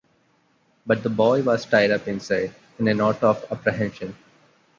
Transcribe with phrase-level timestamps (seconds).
[0.83, 4.15] But the boy was tied up inside in a knot of apprehension.